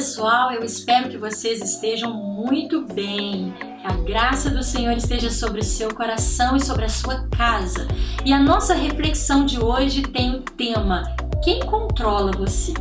[0.00, 3.52] pessoal, eu espero que vocês estejam muito bem.
[3.82, 7.86] Que a graça do Senhor esteja sobre o seu coração e sobre a sua casa.
[8.24, 11.02] E a nossa reflexão de hoje tem o tema:
[11.44, 12.72] Quem controla você?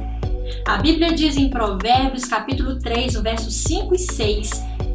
[0.66, 4.50] A Bíblia diz em Provérbios, capítulo 3, no verso 5 e 6: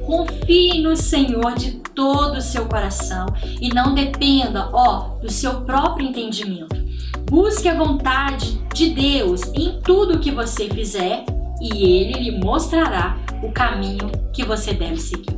[0.07, 3.27] Confie no Senhor de todo o seu coração
[3.61, 6.83] e não dependa, ó, do seu próprio entendimento.
[7.31, 11.27] Busque a vontade de Deus em tudo que você fizer
[11.65, 15.37] e ele lhe mostrará o caminho que você deve seguir.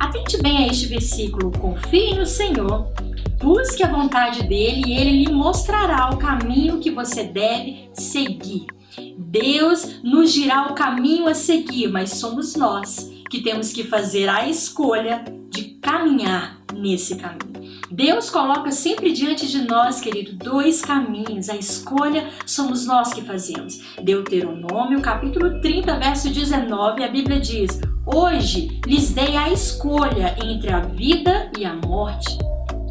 [0.00, 2.92] Atente bem a este versículo: confie no Senhor,
[3.40, 8.66] busque a vontade dele e ele lhe mostrará o caminho que você deve seguir.
[9.16, 14.46] Deus nos dirá o caminho a seguir, mas somos nós que temos que fazer a
[14.46, 17.51] escolha de caminhar nesse caminho.
[17.92, 21.50] Deus coloca sempre diante de nós, querido, dois caminhos.
[21.50, 23.80] A escolha somos nós que fazemos.
[24.02, 30.80] Deuteronômio, capítulo 30, verso 19, a Bíblia diz: Hoje lhes dei a escolha entre a
[30.80, 32.38] vida e a morte,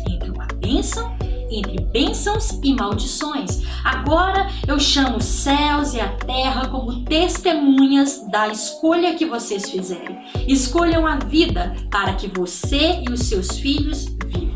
[0.07, 1.11] entre uma bênção
[1.53, 3.61] entre bênçãos e maldições.
[3.83, 10.17] Agora eu chamo os céus e a terra como testemunhas da escolha que vocês fizerem.
[10.47, 14.50] Escolham a vida para que você e os seus filhos vivam.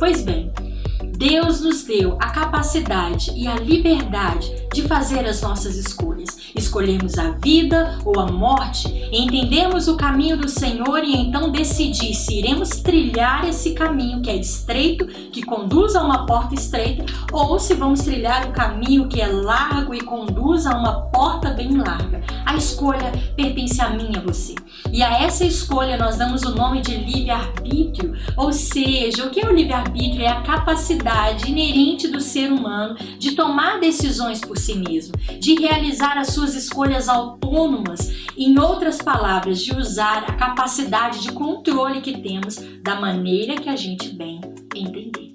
[0.00, 0.50] Pois bem,
[1.18, 6.09] Deus nos deu a capacidade e a liberdade de fazer as nossas escolhas.
[6.60, 12.38] Escolhemos a vida ou a morte, entendemos o caminho do Senhor e então decidir se
[12.38, 17.72] iremos trilhar esse caminho que é estreito, que conduz a uma porta estreita, ou se
[17.72, 22.22] vamos trilhar o caminho que é largo e conduz a uma porta bem larga.
[22.44, 24.54] A escolha pertence a mim e a você.
[24.92, 29.48] E a essa escolha nós damos o nome de livre-arbítrio, ou seja, o que é
[29.48, 30.22] o livre-arbítrio?
[30.22, 36.18] É a capacidade inerente do ser humano de tomar decisões por si mesmo, de realizar
[36.18, 42.56] as suas escolhas autônomas, em outras palavras, de usar a capacidade de controle que temos
[42.82, 44.40] da maneira que a gente bem
[44.74, 45.30] entender.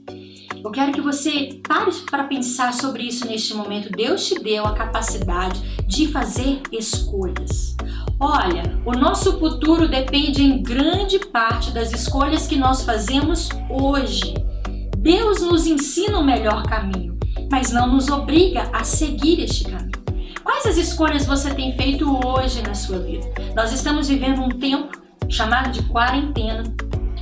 [0.63, 3.91] Eu quero que você pare para pensar sobre isso neste momento.
[3.91, 7.75] Deus te deu a capacidade de fazer escolhas.
[8.19, 14.33] Olha, o nosso futuro depende em grande parte das escolhas que nós fazemos hoje.
[14.97, 17.15] Deus nos ensina o melhor caminho,
[17.51, 19.94] mas não nos obriga a seguir este caminho.
[20.45, 23.25] Quais as escolhas você tem feito hoje na sua vida?
[23.55, 24.95] Nós estamos vivendo um tempo
[25.27, 26.61] chamado de quarentena,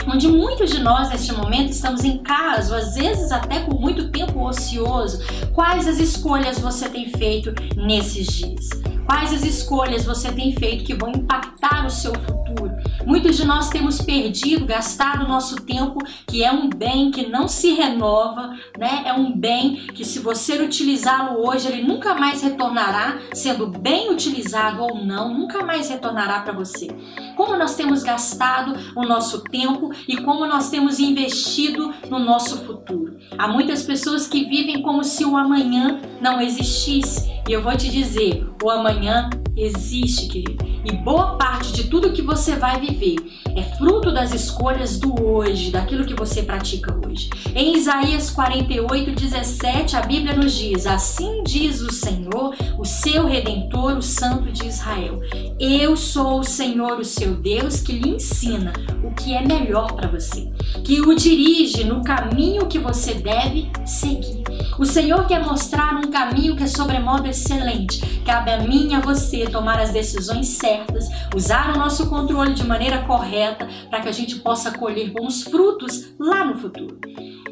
[0.06, 4.46] onde muitos de nós neste momento estamos em casa, às vezes até com muito tempo
[4.46, 5.24] ocioso.
[5.54, 8.68] Quais as escolhas você tem feito nesses dias?
[9.06, 12.72] Quais as escolhas você tem feito que vão impactar o seu futuro?
[13.06, 17.48] Muitos de nós temos perdido, gastado o nosso tempo, que é um bem que não
[17.48, 19.04] se renova, né?
[19.06, 24.82] É um bem que se você utilizá-lo hoje, ele nunca mais retornará, sendo bem utilizado
[24.82, 26.88] ou não, nunca mais retornará para você.
[27.36, 33.18] Como nós temos gastado o nosso tempo e como nós temos investido no nosso futuro.
[33.38, 37.34] Há muitas pessoas que vivem como se o amanhã não existisse.
[37.48, 40.66] E eu vou te dizer, o amanhã existe, querido.
[40.86, 43.16] E boa parte de tudo que você vai viver
[43.56, 47.30] é fruto das escolhas do hoje, daquilo que você pratica hoje.
[47.56, 53.98] Em Isaías 48, 17, a Bíblia nos diz: Assim diz o Senhor, o seu redentor,
[53.98, 55.22] o Santo de Israel.
[55.60, 60.10] Eu sou o Senhor, o seu Deus, que lhe ensina o que é melhor para
[60.10, 60.52] você,
[60.84, 64.44] que o dirige no caminho que você deve seguir.
[64.80, 68.00] O Senhor quer mostrar um caminho que é sobremodo excelente.
[68.26, 72.64] Cabe a mim e a você tomar as decisões certas, usar o nosso controle de
[72.64, 76.98] maneira correta para que a gente possa colher bons frutos lá no futuro.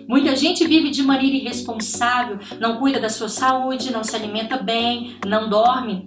[0.08, 5.18] Muita gente vive de maneira irresponsável, não cuida da sua saúde, não se alimenta bem,
[5.26, 6.06] não dorme,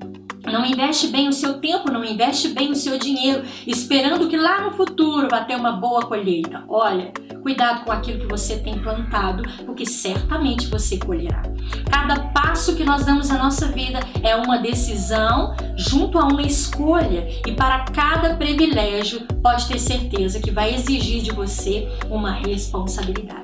[0.53, 4.63] não investe bem o seu tempo, não investe bem o seu dinheiro, esperando que lá
[4.63, 6.65] no futuro vá ter uma boa colheita.
[6.69, 7.13] Olha,
[7.43, 11.43] cuidado com aquilo que você tem plantado, porque certamente você colherá.
[11.91, 17.29] Cada passo que nós damos na nossa vida é uma decisão junto a uma escolha,
[17.47, 23.44] e para cada privilégio, pode ter certeza que vai exigir de você uma responsabilidade.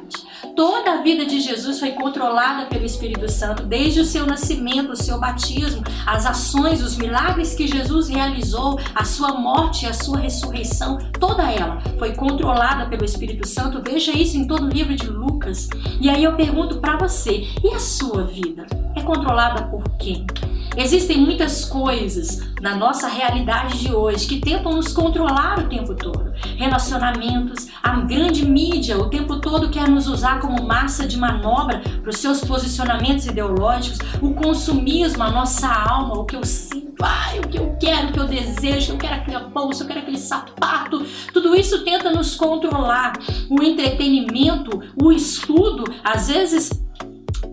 [0.60, 4.96] Toda a vida de Jesus foi controlada pelo Espírito Santo, desde o seu nascimento, o
[4.96, 10.98] seu batismo, as ações, os milagres que Jesus realizou, a sua morte a sua ressurreição,
[11.18, 13.80] toda ela foi controlada pelo Espírito Santo.
[13.82, 15.66] Veja isso em todo o livro de Lucas.
[15.98, 18.66] E aí eu pergunto para você, e a sua vida?
[18.94, 20.26] É controlada por quem?
[20.76, 26.32] Existem muitas coisas na nossa realidade de hoje que tentam nos controlar o tempo todo.
[26.56, 32.10] Relacionamentos, a grande mídia o tempo todo quer nos usar como massa de manobra para
[32.10, 37.48] os seus posicionamentos ideológicos, o consumismo, a nossa alma, o que eu sinto, ai, o
[37.48, 41.04] que eu quero, o que eu desejo, eu quero aquele bolsa, eu quero aquele sapato.
[41.32, 43.14] Tudo isso tenta nos controlar.
[43.48, 46.70] O entretenimento, o estudo, às vezes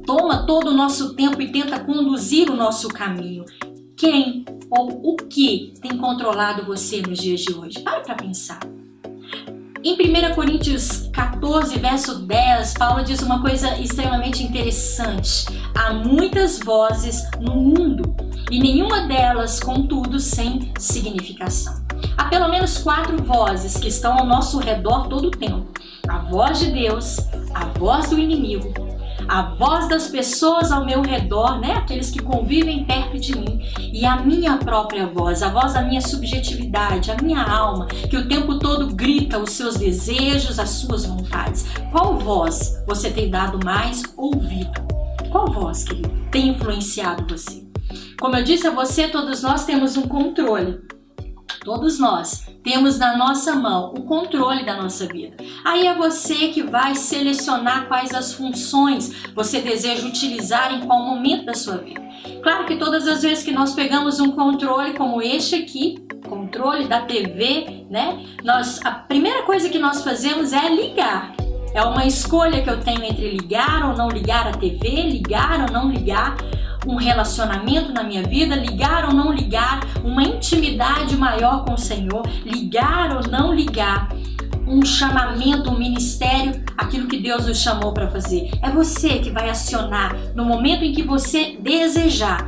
[0.07, 3.43] toma todo o nosso tempo e tenta conduzir o nosso caminho.
[3.97, 7.79] Quem ou o que tem controlado você nos dias de hoje?
[7.81, 8.59] Pare para pensar.
[9.83, 15.45] Em 1 Coríntios 14, verso 10, Paulo diz uma coisa extremamente interessante.
[15.75, 18.15] Há muitas vozes no mundo
[18.49, 21.85] e nenhuma delas, contudo, sem significação.
[22.17, 25.67] Há pelo menos quatro vozes que estão ao nosso redor todo o tempo:
[26.07, 27.17] a voz de Deus,
[27.53, 28.86] a voz do inimigo,
[29.27, 31.73] a voz das pessoas ao meu redor, né?
[31.73, 36.01] Aqueles que convivem perto de mim, e a minha própria voz, a voz da minha
[36.01, 41.65] subjetividade, a minha alma, que o tempo todo grita os seus desejos, as suas vontades.
[41.91, 44.81] Qual voz você tem dado mais ouvido?
[45.29, 47.65] Qual voz, querido, tem influenciado você?
[48.19, 50.79] Como eu disse a você, todos nós temos um controle.
[51.63, 55.37] Todos nós temos na nossa mão o controle da nossa vida.
[55.63, 61.45] Aí é você que vai selecionar quais as funções você deseja utilizar em qual momento
[61.45, 62.01] da sua vida.
[62.43, 67.03] Claro que todas as vezes que nós pegamos um controle como este aqui, controle da
[67.03, 68.21] TV, né?
[68.43, 71.33] Nós a primeira coisa que nós fazemos é ligar.
[71.73, 75.71] É uma escolha que eu tenho entre ligar ou não ligar a TV, ligar ou
[75.71, 76.35] não ligar
[76.87, 82.23] um relacionamento na minha vida, ligar ou não ligar, uma intimidade maior com o Senhor,
[82.45, 84.09] ligar ou não ligar,
[84.65, 88.51] um chamamento, um ministério, aquilo que Deus nos chamou para fazer.
[88.61, 92.47] É você que vai acionar no momento em que você desejar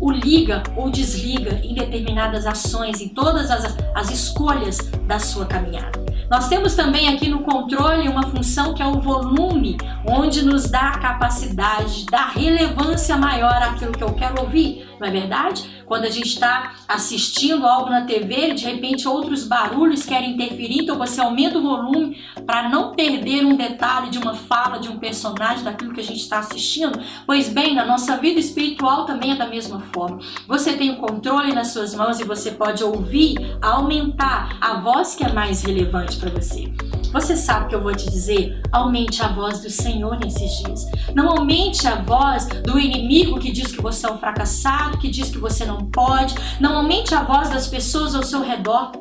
[0.00, 6.05] o liga ou desliga em determinadas ações, em todas as, as escolhas da sua caminhada.
[6.30, 10.88] Nós temos também aqui no controle uma função que é o volume, onde nos dá
[10.88, 15.84] a capacidade de dar relevância maior àquilo que eu quero ouvir, não é verdade?
[15.86, 20.98] Quando a gente está assistindo algo na TV, de repente outros barulhos querem interferir, então
[20.98, 25.64] você aumenta o volume para não perder um detalhe de uma fala de um personagem
[25.64, 26.98] daquilo que a gente está assistindo.
[27.26, 30.20] Pois bem, na nossa vida espiritual também é da mesma forma.
[30.46, 35.24] Você tem o controle nas suas mãos e você pode ouvir, aumentar a voz que
[35.24, 36.72] é mais relevante para você.
[37.12, 38.60] Você sabe que eu vou te dizer?
[38.70, 40.86] Aumente a voz do Senhor nesses dias.
[41.14, 45.30] Não aumente a voz do inimigo que diz que você é um fracassado, que diz
[45.30, 46.34] que você não pode.
[46.60, 48.92] Não aumente a voz das pessoas ao seu redor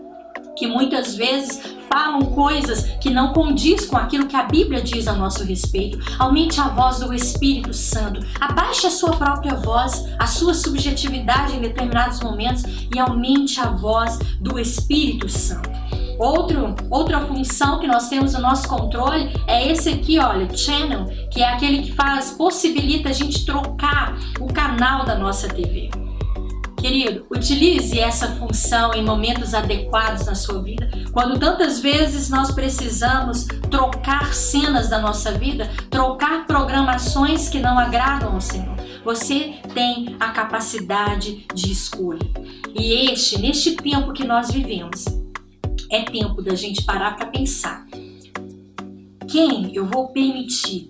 [0.56, 5.14] que muitas vezes falam coisas que não condiz com aquilo que a Bíblia diz a
[5.14, 6.00] nosso respeito.
[6.18, 8.26] Aumente a voz do Espírito Santo.
[8.40, 14.18] Abaixe a sua própria voz, a sua subjetividade em determinados momentos e aumente a voz
[14.40, 15.70] do Espírito Santo.
[16.18, 21.42] Outro, outra função que nós temos no nosso controle é esse aqui, olha, channel, que
[21.42, 25.90] é aquele que faz, possibilita a gente trocar o canal da nossa TV.
[26.78, 30.88] Querido, utilize essa função em momentos adequados na sua vida.
[31.12, 38.36] Quando tantas vezes nós precisamos trocar cenas da nossa vida, trocar programações que não agradam
[38.36, 38.76] ao Senhor.
[39.04, 42.30] Você tem a capacidade de escolha.
[42.80, 45.06] E este, neste tempo que nós vivemos,
[45.92, 47.86] é tempo da gente parar para pensar.
[49.28, 50.90] Quem eu vou permitir,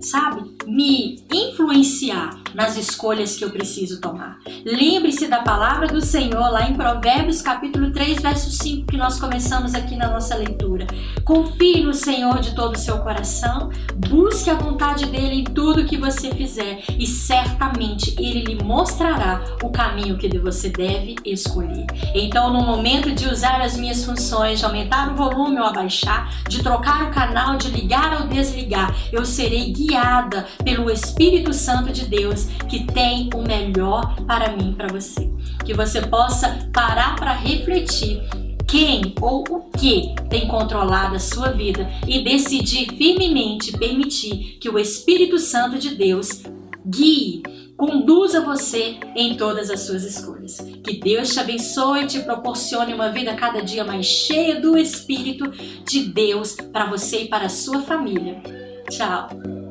[0.00, 4.38] sabe, me influenciar nas escolhas que eu preciso tomar.
[4.64, 9.74] Lembre-se da palavra do Senhor lá em Provérbios capítulo 3, verso 5, que nós começamos
[9.74, 10.86] aqui na nossa leitura.
[11.24, 13.70] Confie no Senhor de todo o seu coração,
[14.08, 19.70] busque a vontade dele em tudo que você fizer e certamente ele lhe mostrará o
[19.70, 21.86] caminho que você deve escolher.
[22.14, 26.62] Então, no momento de usar as minhas funções, de aumentar o volume ou abaixar, de
[26.62, 32.46] trocar o canal, de ligar ou desligar, eu serei guiada pelo Espírito Santo de Deus
[32.68, 35.30] que tem o melhor para mim, para você.
[35.64, 38.22] Que você possa parar para refletir
[38.66, 44.78] quem ou o que tem controlado a sua vida e decidir firmemente permitir que o
[44.78, 46.42] Espírito Santo de Deus
[46.86, 47.42] guie,
[47.76, 50.58] conduza você em todas as suas escolhas.
[50.82, 55.50] Que Deus te abençoe e te proporcione uma vida cada dia mais cheia do Espírito
[55.84, 58.42] de Deus para você e para a sua família.
[58.90, 59.63] Tchau!